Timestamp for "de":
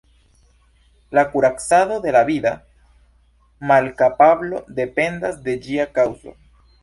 2.05-2.13, 5.49-5.57